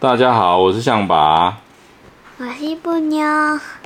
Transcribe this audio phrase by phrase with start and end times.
[0.00, 1.58] 大家好，我是象拔，
[2.36, 3.26] 我是布妞。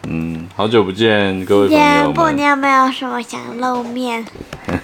[0.07, 1.97] 嗯，好久不见，各位朋友们。
[2.05, 4.23] 今天布妞没有什么想露面。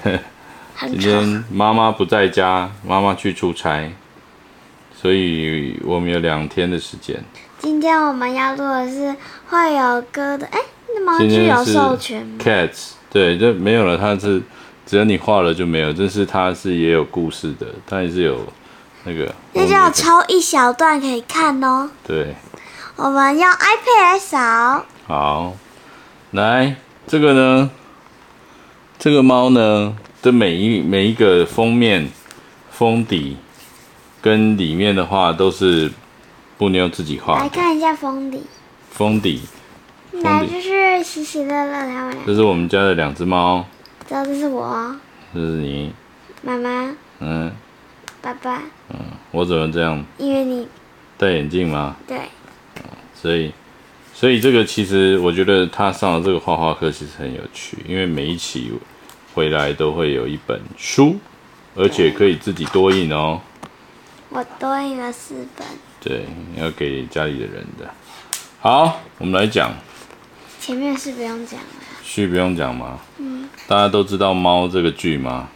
[0.81, 3.93] 今天妈妈不在家，妈妈去出差，
[4.97, 7.23] 所以我们有两天的时间。
[7.59, 9.15] 今天我们要录的是
[9.49, 10.59] 会有歌的，哎，
[10.95, 14.41] 那毛具有授权吗？Cats，对，就没有了，它是。
[14.87, 18.41] 只要你画了就没有，但是它是也有故事的，它也是有
[19.09, 19.35] 那个。
[19.55, 21.89] 那就要抽一小段可以看哦。
[22.07, 22.35] 对。
[22.97, 24.85] 我们用 iPad 来扫。
[25.07, 25.55] 好，
[26.33, 26.77] 来
[27.07, 27.71] 这个呢，
[28.99, 32.11] 这个猫呢的每一每一个封面、
[32.71, 33.37] 封底
[34.21, 35.91] 跟里面的话都是
[36.59, 37.39] 布妞自己画。
[37.39, 38.43] 来看一下封底。
[38.91, 39.43] 封底。
[40.13, 42.19] 来就是喜喜乐乐他们俩。
[42.27, 43.65] 这是我们家的两只猫。
[44.09, 44.97] 知道这是我，
[45.33, 45.93] 这是你，
[46.43, 47.53] 妈妈，嗯，
[48.29, 48.99] 爸爸，嗯，
[49.31, 50.05] 我怎么这样？
[50.19, 50.69] 因为你
[51.17, 51.97] 戴眼镜吗？
[52.07, 52.19] 对，
[53.15, 53.51] 所以，
[54.13, 58.71] 所以这个其实我觉得他上了这个画画课其实很有趣，因为每一期
[59.35, 61.17] 回来都会有一本书，
[61.75, 63.41] 而且可以自己多印哦。
[64.29, 65.67] 我多印了四本。
[66.01, 66.27] 对，
[66.57, 67.89] 要给家里的人的。
[68.61, 69.73] 好，我们来讲。
[70.61, 71.67] 前面是不用讲了。
[72.03, 72.99] 序不用讲吗？
[73.17, 75.49] 嗯，大家都知道猫这个剧吗？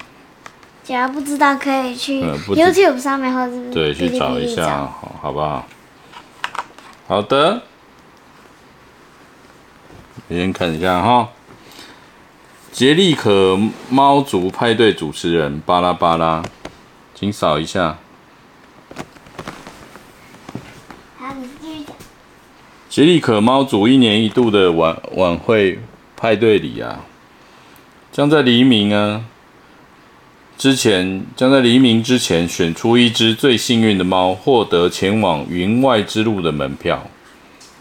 [0.85, 5.67] 假如不知道，可以去 YouTube 上面或者是对去找一下，好，好不好？
[7.07, 7.63] 好的，
[10.29, 11.29] 先看一下哈。
[12.71, 13.59] 杰利可
[13.89, 16.43] 猫族派对主持人巴拉巴拉，
[17.15, 17.99] 请扫一下。
[22.89, 25.79] 杰利可猫族一年一度的晚晚会。
[26.15, 27.01] 派对里啊，
[28.13, 29.25] 将在黎明啊
[30.63, 37.05] 之前，将在黎明之前选出一只最幸运的猫，获得前往云外之路的门票。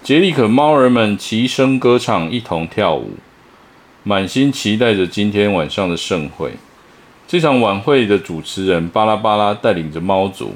[0.02, 3.12] 杰利可猫儿们齐声歌唱，一同跳舞，
[4.02, 6.54] 满心期待着今天晚上的盛会。
[7.28, 10.56] 这场晚会的主持人巴拉巴拉带领着猫族，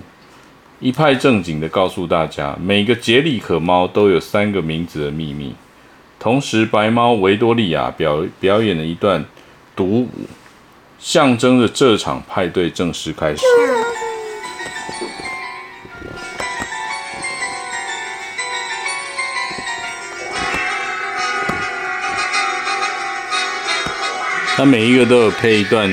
[0.79, 5.53] 一派正经地告诉大家，每个杰利可猫都有三个名字的秘密。
[6.17, 9.23] 同时，白猫维多利亚表表演了一段
[9.75, 10.09] 独舞，
[10.99, 13.41] 象征着这场派对正式开始。
[24.57, 25.89] 它每一个都有配一段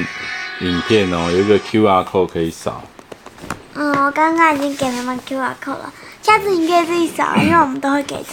[0.60, 2.82] 影片哦，有一个 QR code 可以扫。
[3.74, 5.92] 嗯，我刚刚已经给他们 QR code 了，
[6.22, 8.28] 下次你可以自己扫，因为我们都会给的。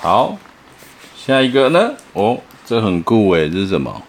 [0.00, 0.38] 好。
[1.14, 1.92] 下一个呢？
[2.14, 4.02] 哦，这很酷诶，这是什么？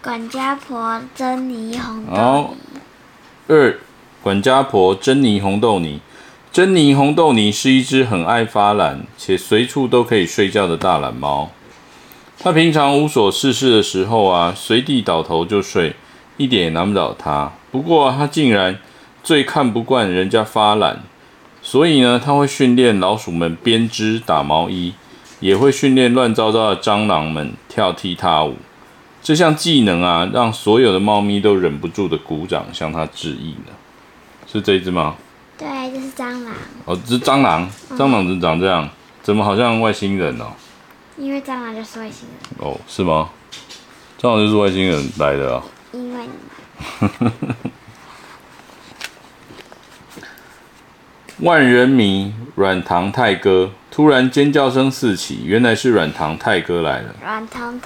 [0.00, 2.80] 管家婆珍妮红豆泥。
[3.48, 3.78] 二，
[4.22, 6.00] 管家婆珍妮红豆泥。
[6.52, 11.50] 珍妮红豆泥是一只很爱发懒且随处都可以睡觉的大懒猫。
[12.38, 15.96] 它平常无所事事的时候啊，随地倒头就睡，
[16.36, 17.50] 一点也难不倒它。
[17.72, 18.78] 不过它竟然
[19.24, 21.02] 最看不惯人家发懒，
[21.60, 24.94] 所以呢，它会训练老鼠们编织打毛衣。
[25.40, 28.56] 也会训练乱糟糟的蟑螂们跳踢踏舞，
[29.28, 33.74] 这项技能啊，让所有的猫咪都忍不住的鼓掌向它致意呢。
[34.50, 35.16] 是这一只吗？
[35.58, 36.54] 对，这是蟑螂。
[36.86, 38.88] 哦，这是蟑螂，蟑螂怎么长这样？
[39.22, 40.46] 怎么好像外星人哦？
[41.18, 42.66] 因为蟑螂就是外星人。
[42.66, 43.28] 哦，是吗？
[44.18, 45.62] 蟑螂就是外星人来的啊？
[45.92, 47.54] 因为你。
[51.40, 57.14] 万人迷软糖泰哥突然尖叫声四起，原来是软糖泰哥来了。
[57.20, 57.78] 软糖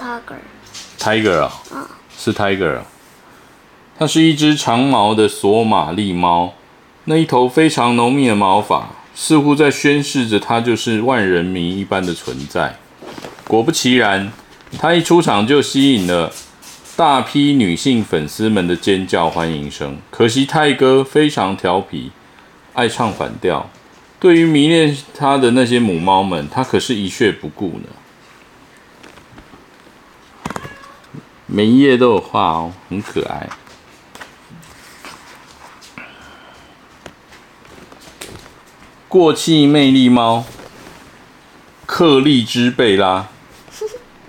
[1.03, 1.87] Tiger，Tiger 啊，哦、
[2.17, 2.85] 是 Tiger 啊。
[3.99, 6.53] 它是一只长毛的索马利猫，
[7.03, 12.77] 那一头非常浓密的毛发，似乎在宣示着它就是万人迷一般的存在。
[13.47, 14.31] 果不其然，
[14.79, 16.31] 它一出场就吸引了
[16.95, 19.97] 大批女性粉丝们的尖叫欢迎声。
[20.09, 22.11] 可惜泰哥非常调皮。
[22.73, 23.69] 爱唱反调，
[24.19, 27.89] 对于迷恋他的那些母猫们，他可是一蹶不顾呢。
[31.55, 33.47] 每一页都有画哦，很可爱。
[39.07, 40.45] 过气魅力猫，
[41.85, 43.27] 克利之贝拉。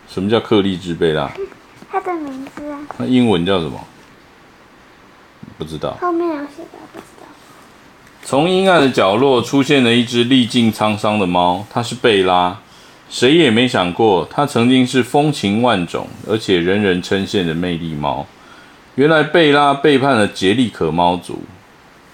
[0.06, 1.32] 什么叫克利之贝拉？
[1.90, 2.80] 它的名字啊。
[2.98, 3.80] 那英文叫什么？
[5.56, 5.96] 不知道。
[5.98, 7.02] 后面有写的。
[8.22, 12.58] 从阴暗的角落出现了一只历尽沧桑的猫，它是贝拉。
[13.08, 18.26] 谁也没想过，它曾经是风情万种而且人人称羡的魅力猫。
[18.96, 21.42] 原来贝拉背叛了杰利可猫族，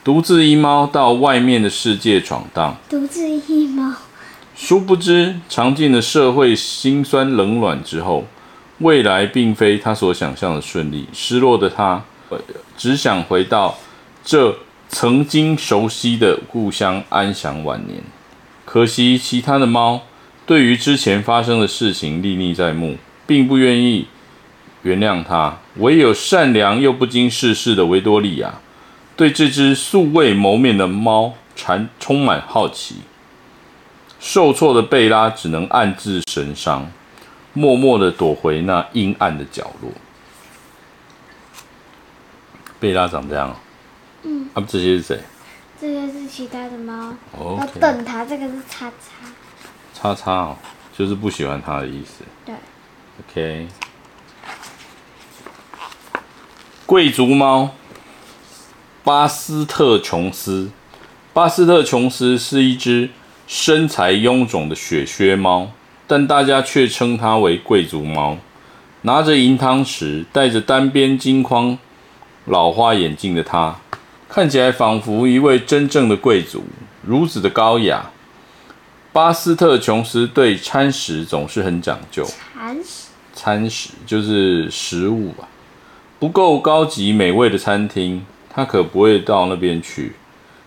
[0.03, 2.77] 独自一猫到外面的世界闯荡。
[2.89, 3.95] 独自一猫，
[4.55, 8.25] 殊不知尝尽了社会辛酸冷暖之后，
[8.79, 11.07] 未来并非他所想象的顺利。
[11.13, 12.03] 失落的他，
[12.77, 13.79] 只想回到
[14.25, 14.55] 这
[14.89, 18.03] 曾经熟悉的故乡安享晚年。
[18.65, 20.01] 可惜其他的猫
[20.51, 24.09] 对于之前发生的事情历历在目，并不愿意
[24.83, 25.57] 原谅他。
[25.77, 28.55] 唯有善良又不经世事的维多利亚，
[29.15, 32.97] 对这只素未谋面的猫产充满好奇。
[34.19, 36.91] 受挫的贝拉只能暗自神伤，
[37.53, 39.93] 默默的躲回那阴暗的角落。
[42.81, 43.57] 贝拉长这样，
[44.25, 45.21] 嗯，啊，这些是谁？
[45.81, 48.25] 这些是其他的猫，哦，要等它。
[48.25, 49.29] 这个是叉叉，
[50.01, 50.57] 叉叉哦，
[50.97, 52.25] 就是不喜欢它的意思。
[52.47, 52.55] 对
[53.21, 53.67] ，OK。
[56.87, 57.71] 贵族猫
[59.05, 60.71] 巴斯特琼斯，
[61.35, 63.11] 巴斯特琼斯是一只
[63.47, 65.71] 身材臃肿的雪靴猫，
[66.07, 68.39] 但大家却称它为贵族猫。
[69.03, 71.77] 拿着银汤匙，戴着单边金框
[72.47, 73.77] 老花眼镜的它，
[74.31, 76.65] 看起来仿佛一位真正的贵族，
[77.03, 78.11] 如此的高雅。
[79.13, 85.49] 巴斯特琼斯对餐食总是很讲究，餐食，餐食就是食物吧。
[86.21, 90.13] 不够高级美味的餐厅，他可不会到那边去，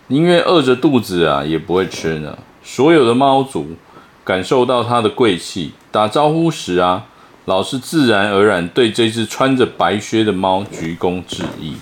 [0.07, 2.37] 宁愿饿着肚子啊，也不会吃呢。
[2.61, 3.77] 所有的猫族
[4.25, 7.05] 感受到他的贵气，打招呼时啊，
[7.45, 11.77] 老是自然而然对这只穿着白靴的猫鞠躬致意。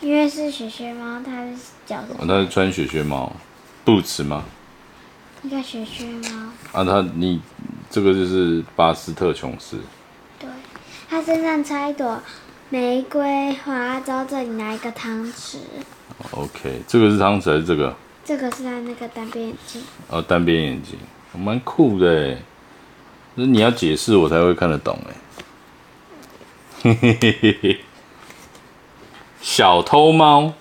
[0.00, 2.26] 因为是雪靴猫，它是脚的。
[2.26, 3.30] 它是穿雪靴猫
[3.84, 4.44] ，boots 吗？
[5.48, 6.28] 那个雪靴猫。
[6.72, 7.40] 啊，他你
[7.88, 9.78] 这个就是巴斯特琼斯。
[10.40, 10.48] 对，
[11.08, 12.20] 他身上插一朵。
[12.68, 15.58] 玫瑰花，然后这里拿一个汤匙。
[16.32, 17.94] OK，这个是汤匙还是这个？
[18.24, 19.80] 这个是他那个单边眼镜。
[20.08, 20.98] 哦，单边眼镜，
[21.40, 22.42] 蛮酷的诶。
[23.36, 25.14] 那你要解释我才会看得懂哎。
[26.82, 27.80] 嘿嘿嘿嘿嘿。
[29.40, 30.54] 小偷猫，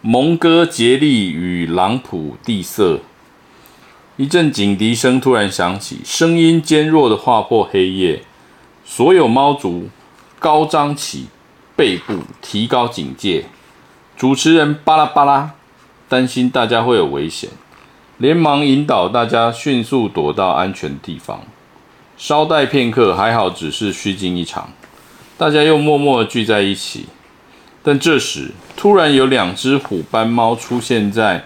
[0.00, 3.02] 蒙哥杰利与朗普蒂瑟。
[4.18, 8.22] 一阵警笛声突然响起，声音尖弱的划破黑夜。
[8.84, 9.88] 所有猫族。
[10.40, 11.26] 高张起
[11.74, 13.46] 背部，提高警戒。
[14.16, 15.52] 主持人巴拉巴拉，
[16.08, 17.50] 担心大家会有危险，
[18.18, 21.42] 连忙引导大家迅速躲到安全地方。
[22.16, 24.70] 稍待片刻，还好只是虚惊一场。
[25.36, 27.06] 大家又默默聚在一起。
[27.82, 31.44] 但这时，突然有两只虎斑猫出现在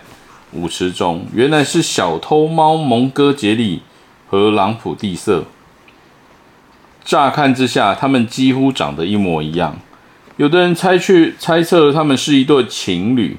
[0.52, 3.82] 舞池中，原来是小偷猫蒙哥杰利
[4.28, 5.44] 和朗普蒂瑟。
[7.04, 9.76] 乍看之下，他们几乎长得一模一样。
[10.36, 13.36] 有的人猜去猜测他们是一对情侣，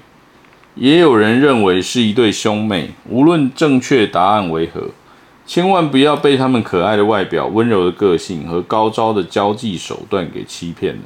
[0.76, 2.92] 也有人认为是一对兄妹。
[3.10, 4.90] 无论正确答案为何，
[5.46, 11.04] 千万不要被他们可爱的外表、温柔的个性和高招的交际手段给欺骗了。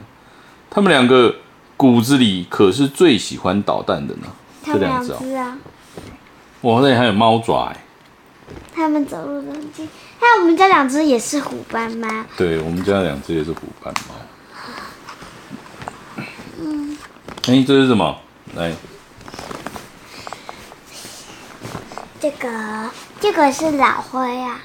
[0.70, 1.36] 他们两个
[1.76, 4.24] 骨子里可是最喜欢捣蛋的呢。
[4.64, 5.58] 这两只啊！
[6.68, 7.78] 哇，那里还有猫爪哎！
[8.76, 9.88] 他们走路都很近。
[10.20, 12.10] 那我们家两只也是虎斑猫。
[12.36, 14.16] 对，我们家两只也是虎斑猫。
[16.60, 16.98] 嗯。
[17.48, 18.18] 哎，这是什么？
[18.56, 18.74] 来。
[22.20, 22.90] 这个，
[23.22, 24.60] 这个是老灰啊。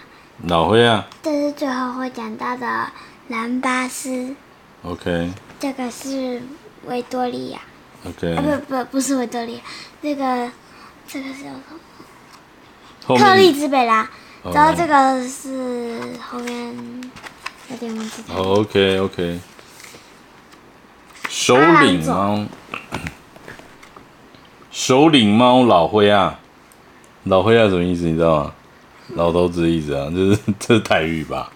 [0.49, 1.07] 老灰啊。
[1.23, 2.91] 这是最后会讲到的
[3.29, 4.35] 兰巴斯。
[4.83, 5.31] OK。
[5.61, 6.43] 这个是
[6.87, 7.61] 维多利亚。
[8.09, 8.35] OK。
[8.35, 9.61] 啊，不不不是维多利亚，
[10.03, 10.51] 这个
[11.07, 11.61] 这个是什么？
[13.07, 14.09] 特利兹贝拉。
[14.53, 16.75] 然后这个是后面
[17.71, 18.23] 有点忘记。
[18.37, 19.41] OK OK。
[21.29, 22.45] 首领猫，
[24.71, 26.39] 首领猫老灰啊，
[27.25, 28.07] 老灰啊什么意思？
[28.07, 28.53] 你知道吗？
[29.15, 31.51] 老头子的意思啊，这是 这是台语吧。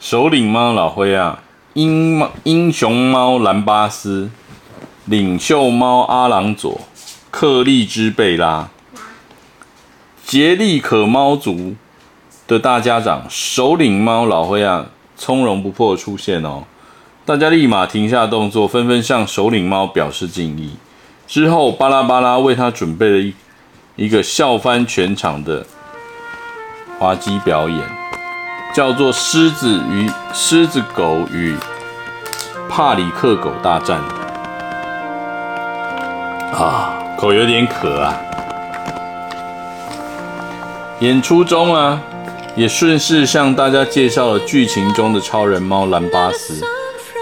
[0.00, 1.42] 首领猫老灰啊，
[1.74, 4.28] 英猫英雄猫兰巴斯，
[5.06, 6.80] 领袖猫阿朗佐，
[7.30, 8.68] 克利兹贝拉。
[10.26, 11.74] 杰利可猫族
[12.48, 16.64] 的大家长首领猫老灰啊，从容不迫出现哦，
[17.26, 20.76] 大家立马停下动作，纷纷向首领猫表示敬意。
[21.26, 23.34] 之后，巴拉巴拉为他准备了一
[23.96, 25.64] 一个笑翻全场的
[26.98, 27.80] 滑稽表演，
[28.74, 31.54] 叫做《狮子与狮子狗与
[32.68, 34.00] 帕里克狗大战》
[36.56, 38.16] 啊，口有点渴啊。
[41.04, 42.00] 演出中啊，
[42.56, 46.64] 也顺势向大家介绍了剧情中的超人猫兰巴斯，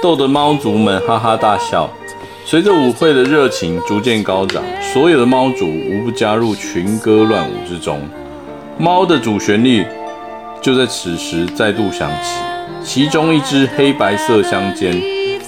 [0.00, 1.90] 逗得猫族们哈哈大笑。
[2.44, 8.00] 随着舞会的热情逐渐高涨，所有的猫族无不加入群歌乱舞之中。
[8.78, 9.84] 猫的主旋律
[10.60, 12.36] 就在此时再度响起。
[12.84, 14.94] 其中一只黑白色相间、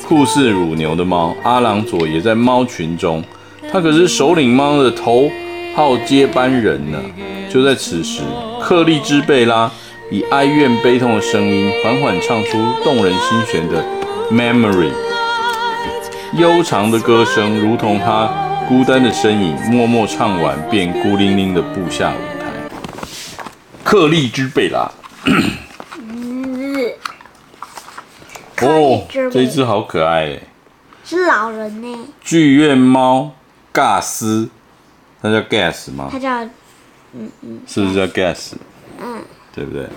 [0.08, 3.22] 酷似乳牛的猫阿朗佐也在猫群中。
[3.70, 5.30] 他可是首领猫的头
[5.74, 6.98] 号接班人呢。
[7.50, 8.22] 就在此时，
[8.60, 9.70] 克利之贝拉
[10.10, 13.84] 以哀怨悲痛的声音缓缓唱出动人心弦的
[14.32, 14.90] 《Memory》。
[16.36, 18.26] 悠长的歌声如同他
[18.66, 22.50] 孤单的身影，默默唱完便孤零零的步下舞台。
[23.84, 24.90] 克利之贝拉，
[28.62, 30.40] 哦，这一只好可爱哎，
[31.04, 31.98] 是老人呢。
[32.20, 33.30] 剧院猫
[33.72, 34.48] 尬斯，
[35.24, 36.08] 它叫 Gas 吗？
[36.12, 36.44] 它叫，
[37.14, 38.52] 嗯嗯，是不是叫 Gas？
[39.00, 39.22] 嗯，
[39.54, 39.88] 对不对？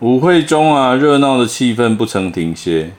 [0.00, 2.92] 舞会中啊，热闹的气氛不曾停歇。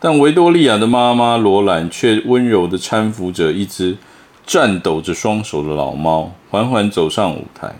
[0.00, 3.96] 但维多利亚的妈妈罗兰却温柔地搀扶着一只
[4.44, 7.76] 颤抖着双手的老猫，缓缓走上舞台，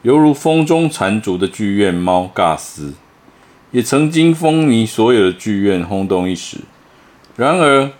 [0.00, 2.94] 犹如风中残烛的剧院猫尬斯，
[3.70, 6.56] 也曾经风靡所有的剧院，轰动一时。
[7.36, 7.90] 然而，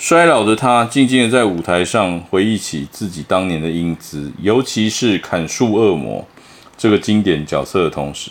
[0.00, 6.26] 衰老的他静静的在舞台上回忆起自己当年的英姿，尤其是砍树恶魔
[6.78, 8.30] 这个经典角色的同时，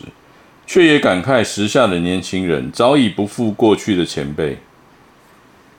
[0.65, 4.57] 却也感慨时下的年轻人早已不复过去的前辈。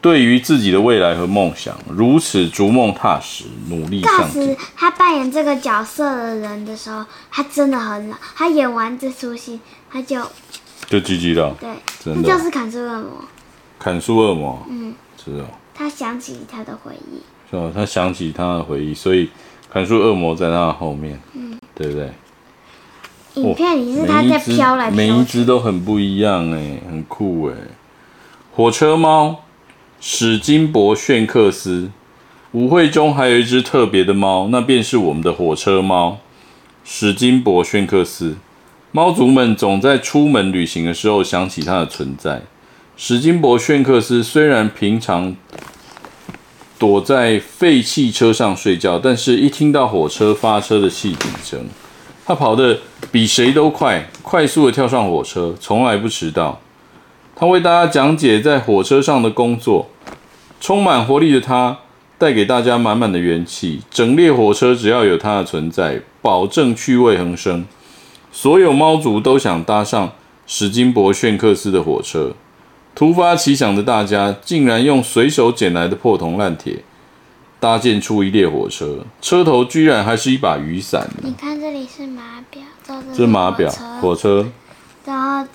[0.01, 4.57] 对于自己的未来和梦想如此逐梦踏实，努力向前。
[4.77, 8.17] 他扮演这个角色的人的时候，他真的很老。
[8.37, 9.59] 他演完这出戏，
[9.91, 10.25] 他就
[10.89, 11.53] 就积极了。
[11.59, 11.69] 对，
[11.99, 13.25] 真的那就是砍树恶魔。
[13.81, 15.47] 砍树恶魔，嗯，是哦。
[15.81, 17.23] 他想起他的回忆。
[17.51, 19.31] 是哦，他想起他的回忆，所以
[19.73, 22.13] 砍树恶魔在他的后面，嗯，对不对？
[23.37, 27.55] 影片里是他在飘来飘去，每一只都很不一样哎，很酷哎。
[28.55, 29.41] 火车猫。
[30.03, 31.91] 史金伯炫克斯，
[32.53, 36.19] 舞会中还有一只特别的猫，那便是我们的火车猫
[36.85, 38.37] 史金伯炫克斯。
[38.93, 42.43] 猫族们总在出门旅行的时候想起它的存在。
[43.03, 45.35] 史金伯炫克斯虽然平常
[46.79, 51.67] 躲在废弃车上睡觉，但是一听到火车发车的汽笛声，
[52.27, 52.81] 他跑得
[53.11, 56.61] 比谁都快，快速地跳上火车，从来不迟到。
[57.35, 59.89] 他为大家讲解在火车上的工作，
[60.61, 61.79] 充满活力的他
[62.19, 63.81] 带给大家满满的元气。
[63.91, 67.65] 整列火车只要有他的存在，保证趣味横生。
[68.31, 70.13] 所有猫族都想搭上
[70.47, 72.35] 史金伯炫克斯的火车。
[72.95, 76.83] 突发奇想的大家竟然用随手捡来的破铜烂铁
[77.59, 81.09] 搭建出一列火车，车头居然还是一把雨伞。
[81.23, 83.71] 你看这里是码表，这是码表，
[84.01, 84.49] 火车。
[85.05, 85.49] 然后。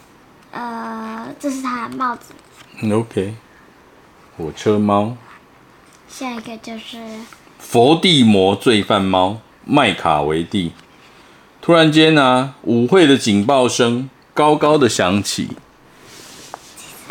[0.57, 2.33] 呃，这是他的帽子。
[2.89, 3.33] OK，
[4.37, 5.17] 火车猫。
[6.07, 6.97] 下一个就是
[7.59, 10.71] 佛地魔罪犯猫麦卡维蒂。
[11.61, 15.49] 突然间呢、啊，舞会的警报声高高的响起，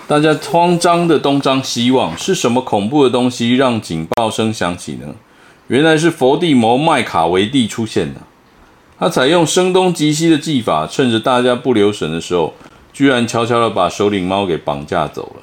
[0.07, 5.15] 大家慌张的东张西望，是什么恐怖的东西让警报声响起呢？
[5.69, 8.21] 原来是佛地魔麦卡维蒂出现了。
[8.99, 12.55] 他采用声东击西的技法，趁着大家不留神的时候。
[12.93, 15.43] 居然悄悄地把首领猫给绑架走了。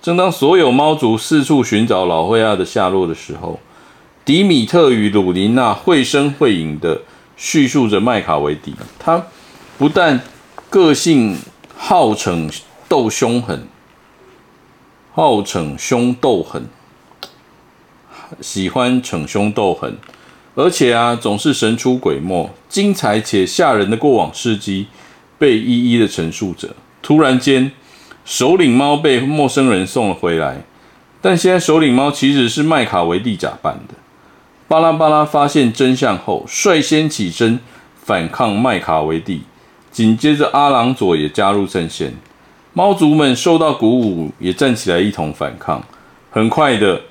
[0.00, 3.60] 正当所有猫族四处寻找老灰亚的下落的时候，
[4.24, 7.02] 迪米特与鲁琳娜绘声绘影地
[7.36, 8.74] 叙述着麦卡维蒂。
[8.98, 9.22] 他
[9.76, 10.22] 不但
[10.70, 11.36] 个性
[11.76, 12.48] 好逞
[12.88, 13.68] 斗凶狠，
[15.20, 16.66] 好逞凶斗狠，
[18.40, 19.98] 喜欢逞凶斗狠，
[20.54, 24.86] 而且啊，总是神出鬼没，精彩且吓人的过往事迹。
[25.36, 26.70] 被一一的陈述着。
[27.02, 27.70] 突然间，
[28.24, 30.62] 首领猫被陌生人送了回来，
[31.20, 33.94] 但现在首领猫其实是麦卡维蒂假扮的。
[34.68, 37.60] 巴拉巴拉发现真相后，率先起身
[38.02, 39.42] 反抗麦卡维蒂。
[39.90, 42.14] 紧接着，阿朗佐也加入阵线。
[42.72, 45.82] 猫族们受到鼓舞，也站起来一同反抗。
[46.30, 47.02] 很快的，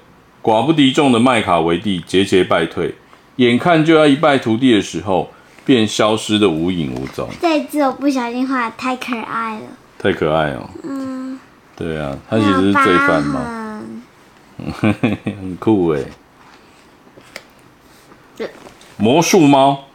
[0.42, 2.96] 寡不敌众的麦卡维蒂节节败退，
[3.38, 5.32] 眼看就要一败涂地的时候。
[5.66, 7.30] 便消失的无影无踪。
[7.40, 9.68] 这次我不小心画的太可爱了。
[10.00, 10.68] 太可爱哦。
[10.82, 11.40] 嗯。
[11.76, 13.84] 对啊，它其实是罪犯嘛。
[14.82, 16.02] 很酷哎。
[18.98, 19.86] 魔术猫，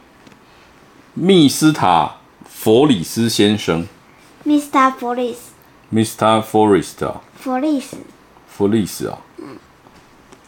[1.13, 2.15] 密斯塔
[2.47, 3.85] 弗里斯先生。
[4.45, 4.93] Mr.
[4.97, 5.54] Forest。
[5.93, 6.43] Mr.
[6.43, 7.21] Forest 啊。
[7.43, 7.95] Forest。
[8.57, 9.17] Forest 啊。
[9.37, 9.57] 嗯。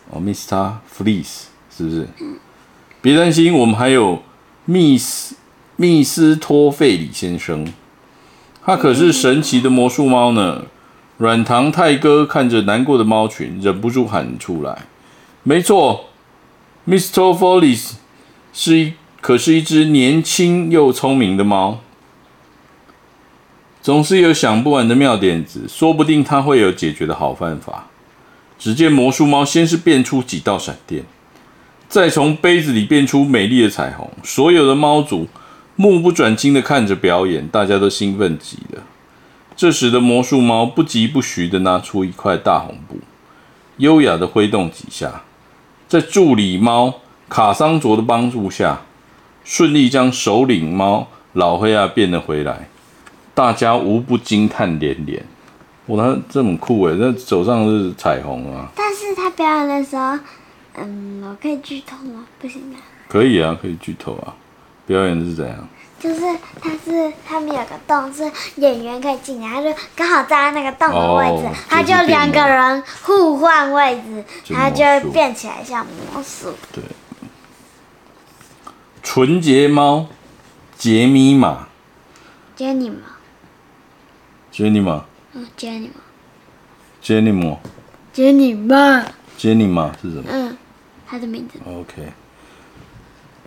[0.09, 0.73] 哦，Mr.
[0.95, 1.43] Fleece
[1.75, 2.07] 是不是？
[2.21, 2.37] 嗯。
[3.01, 4.23] 别担心，我们还有。
[4.69, 5.37] 密斯
[5.77, 7.65] 密斯托费里先生，
[8.65, 10.63] 他可是神奇的魔术猫呢。
[11.17, 14.87] 软糖泰哥看着难过的猫群，忍不住喊出来
[15.43, 16.09] ：“没错
[16.85, 17.93] ，Mephistopheles
[18.51, 21.79] 是一，可是一只年轻又聪明的猫，
[23.87, 27.87] 总是有想不完的妙点子，说不定它会有解决的好办法。
[28.59, 31.05] 只见魔术猫先是变出几道闪电，
[31.87, 35.29] 再从杯子里变出美丽的彩虹，所有的猫族
[35.77, 38.83] 目不转睛地看着表演，大家都兴奋极了。
[39.55, 42.97] 这时的魔术猫不疾不徐地拿出一块大红布，
[43.77, 45.23] 优雅地挥动几下，
[45.87, 46.95] 在助理猫
[47.29, 48.81] 卡桑卓的帮助下，
[49.45, 52.67] 顺利将首领猫老黑亚变了回来。
[53.37, 55.23] 大家无不惊叹连连。
[55.85, 58.67] 哇，他这么酷哎，那手上是彩虹啊！
[58.75, 60.17] 但是他表演的时候，
[60.73, 62.25] 嗯，我可以剧透吗？
[62.41, 62.81] 不行啊。
[63.07, 64.33] 可以啊，可以剧透啊。
[64.87, 65.55] 表演的是怎样？
[65.99, 66.21] 就是
[66.59, 68.23] 他是他们有个洞，是
[68.55, 76.55] 演员可以进来，他就刚好站在那个洞的位置，哦、他就两个人互换位置，他就会变起来像魔术。
[76.73, 76.83] 对。
[79.03, 80.07] 纯洁猫，
[80.75, 81.67] 杰米玛。
[82.55, 82.97] 杰尼玛。
[84.57, 85.05] 杰尼玛。
[85.35, 85.93] 嗯，杰尼玛。
[86.99, 87.57] 杰尼玛。
[88.11, 89.05] 杰尼玛。
[89.37, 90.23] 杰尼玛是什么？
[90.31, 90.57] 嗯，
[91.05, 91.59] 他的名字。
[91.63, 92.11] OK。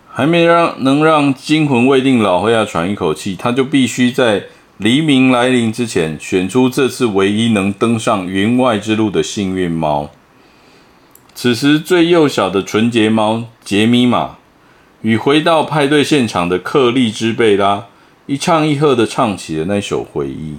[0.09, 4.45] 还没让能让惊魂未定老黑亚喘一口气，他就必须在
[4.77, 10.09] 黎明来临之前选出这次唯一能登上云外之路的幸运猫。
[11.35, 14.37] 此时，最幼小的纯洁猫杰米玛
[15.01, 17.87] 与回到派对现场的克利兹贝拉
[18.27, 20.55] 一唱一和的唱起了那首回忆。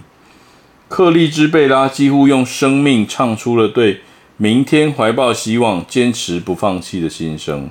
[0.94, 4.02] 克利兹贝拉几乎用生命唱出了对
[4.36, 7.70] 明天怀抱希望、坚持不放弃的心声。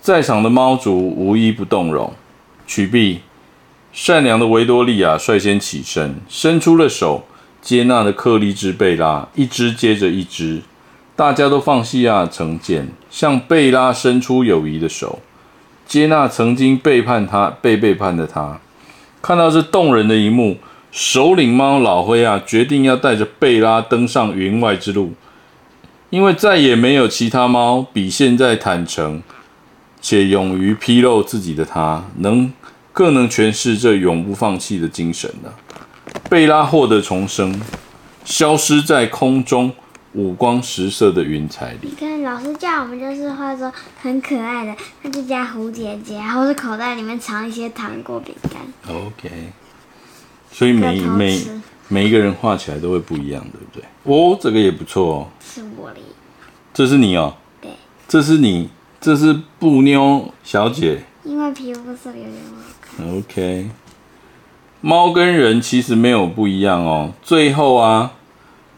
[0.00, 2.12] 在场的猫族无一不动容。
[2.64, 3.22] 曲毕，
[3.92, 7.26] 善良的维多利亚率先起身，伸出了手，
[7.60, 10.62] 接纳了克利兹贝拉，一只接着一只，
[11.16, 15.18] 大家都放下成见，向贝拉伸出友谊的手，
[15.84, 18.60] 接纳曾经背叛他、被背叛的他。
[19.20, 20.58] 看到这动人的一幕，
[20.96, 25.12] 首领猫老灰啊，决定要带着贝拉登上云外之路，
[26.08, 29.22] 因为再也没有其他猫比现在坦诚。
[30.00, 32.50] 且勇于披露自己的他，能
[32.94, 35.52] 更能诠释这永不放弃的精神了。
[36.30, 37.60] 贝拉获得重生，
[38.24, 39.70] 消失在空中
[40.14, 41.90] 五光十色的云彩里。
[41.90, 48.62] 你看，老师叫我们就是画说很可爱的，那就加蝴蝶结，或是口袋里面藏一些糖果饼干。
[48.96, 49.30] OK，
[50.50, 51.40] 所以每每
[51.88, 53.84] 每一个人画起来都会不一样，对不对？
[54.04, 55.26] 哦，这个也不错哦。
[55.40, 56.00] 是我哩。
[56.72, 57.34] 这是你哦。
[57.60, 57.70] 对。
[58.08, 58.70] 这是你。
[58.98, 63.18] 这是布妞小姐，因为皮肤色有点好看。
[63.18, 63.68] OK，
[64.80, 67.12] 猫跟人其实没有不一样哦。
[67.22, 68.12] 最后啊，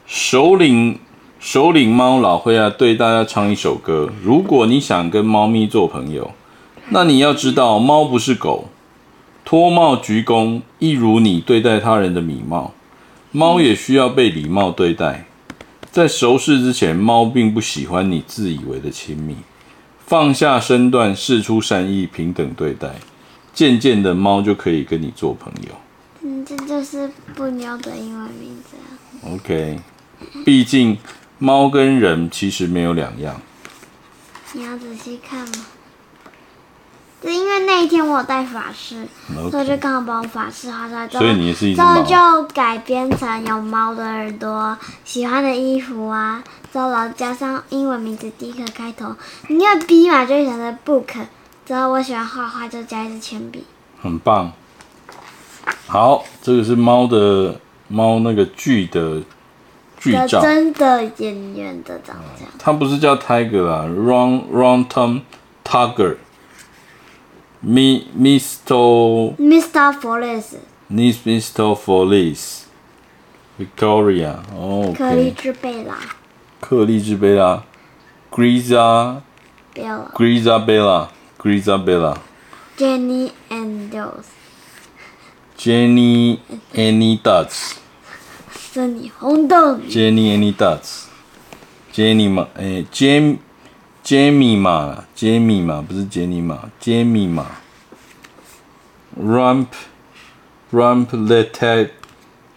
[0.07, 0.99] 首领
[1.39, 4.11] 首领猫老灰啊，对大家唱一首歌。
[4.23, 6.33] 如果你想跟猫咪做朋友，
[6.91, 8.69] 那你要知道，猫不是狗，
[9.49, 12.75] 脱帽鞠躬，一如你对待他人的礼貌，
[13.33, 15.25] 猫也需要被礼貌对待。
[15.91, 19.35] 在熟识之前，猫并不喜欢你自以为的亲密。
[20.05, 22.97] 放下身段，示出善意，平等对待，
[23.55, 25.75] 渐渐的，猫就可以跟你做朋友。
[26.21, 29.33] 嗯，这就是布妞的英文名字啊。
[29.33, 29.79] OK，
[30.45, 30.99] 毕竟
[31.39, 33.41] 猫跟人其实没有两样。
[34.53, 35.67] 你要仔细看吗？
[37.21, 39.05] 就因为那一天我有带发饰
[39.35, 39.51] ，okay.
[39.51, 41.95] 所以就刚好把我法式画出来，所以你也是一只猫。
[42.05, 46.41] 之后就改编成有猫的耳朵、喜欢的衣服啊，
[46.73, 49.17] 之后然后加上英文名字第一个开头，
[49.49, 51.27] 你要 B 嘛就会想着 book，
[51.67, 53.65] 之后我喜欢画画就加一支铅笔。
[54.01, 54.53] 很棒。
[55.89, 59.21] 好，这个是猫的猫那个剧的
[59.99, 62.47] 剧照，真的演员的长相。
[62.61, 65.23] 它不是叫 Tiger 啦，Ron Ron Tom
[65.65, 66.17] Tiger。
[67.61, 70.57] Mi Mister Mister Forles
[70.89, 72.67] Mister Forles
[73.59, 75.99] Victoria 哦，克利兹贝拉，
[76.61, 77.65] 克利兹贝拉
[78.31, 79.21] ，Griza
[79.75, 86.39] Bella，Griza Bella，Griza Bella，Jenny and Dots，Jenny
[86.75, 87.73] Any Dots，
[88.73, 93.39] 是霓虹灯，Jenny Any Dots，Jenny 嘛，诶，Jen。
[94.09, 97.45] 杰米玛啦，杰米玛不是杰尼玛，杰米玛。
[99.21, 99.67] Rump
[100.73, 101.91] Rump Leta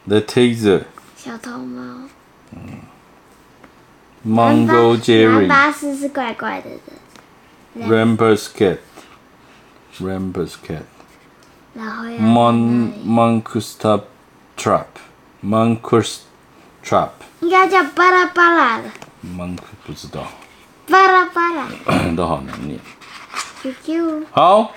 [0.07, 0.83] Letaser
[1.17, 2.07] 小头猫。
[2.53, 2.79] 嗯。
[4.25, 5.49] Mongo Jerry。
[5.49, 6.69] 巴斯是怪怪的
[7.75, 7.89] 人。
[8.15, 8.77] Rambus Cat。
[9.99, 10.83] Rambus Cat。
[11.73, 12.17] 然后要。
[12.17, 14.03] Mon Monkusta
[14.55, 14.85] Trap。
[15.43, 16.19] Monkus
[16.81, 17.09] Trap。
[17.41, 18.85] 应该叫巴拉巴拉的。
[19.27, 20.31] Monk 不知道。
[20.87, 21.67] 巴拉巴拉
[22.15, 22.79] 都好难念。
[23.61, 24.25] ，QQ。
[24.31, 24.71] 好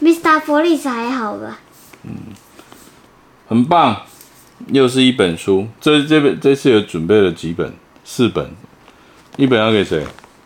[0.00, 0.40] ，Mr.
[0.40, 1.58] 佛利斯还好吧？
[2.04, 2.14] 嗯
[3.48, 4.02] 很棒，
[4.68, 5.68] 又是一本书。
[5.80, 7.72] 这这本这次有准备了几本？
[8.04, 8.50] 四本，
[9.36, 10.04] 一本要给谁？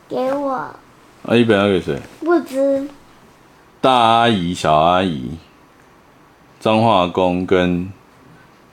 [0.09, 1.99] 给我，啊，一本要给谁？
[2.21, 2.89] 不知
[3.81, 5.31] 大阿姨、小阿姨、
[6.59, 7.91] 彰化阿公跟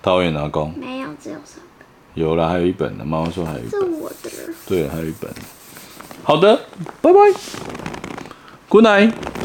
[0.01, 0.73] 桃园阿公。
[0.77, 1.85] 没有，只有三个。
[2.13, 3.05] 有了，还有一本呢。
[3.05, 3.99] 妈妈说还有一是本。
[3.99, 4.29] 我的。
[4.65, 5.31] 对，还有一本。
[6.27, 6.59] 好的，
[7.01, 7.19] 拜拜
[8.67, 9.36] ，Good night。